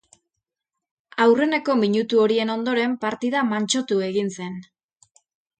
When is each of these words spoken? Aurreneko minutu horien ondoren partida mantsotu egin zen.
Aurreneko 1.25 1.75
minutu 1.83 2.23
horien 2.23 2.53
ondoren 2.55 2.97
partida 3.07 3.47
mantsotu 3.53 4.03
egin 4.11 4.37
zen. 4.39 4.61